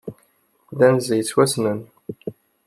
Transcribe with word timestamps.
D 0.77 0.79
anzi 0.87 1.13
yettwassnen. 1.17 1.79